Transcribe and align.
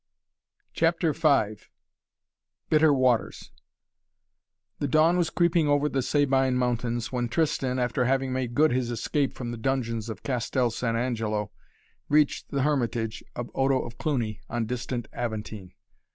CHAPTER 0.73 1.13
V 1.13 1.57
BITTER 2.71 2.91
WATERS 2.91 3.51
The 4.79 4.87
dawn 4.87 5.15
was 5.15 5.29
creeping 5.29 5.67
over 5.67 5.87
the 5.87 6.01
Sabine 6.01 6.55
mountains 6.55 7.11
when 7.11 7.29
Tristan, 7.29 7.77
after 7.77 8.05
having 8.05 8.33
made 8.33 8.55
good 8.55 8.71
his 8.71 8.89
escape 8.89 9.31
from 9.35 9.51
the 9.51 9.57
dungeons 9.59 10.09
of 10.09 10.23
Castel 10.23 10.71
San 10.71 10.95
Angelo, 10.95 11.51
reached 12.09 12.49
the 12.49 12.63
hermitage 12.63 13.23
of 13.35 13.51
Odo 13.53 13.77
of 13.83 13.99
Cluny 13.99 14.41
on 14.49 14.65
distant 14.65 15.07
Aventine. 15.13 15.71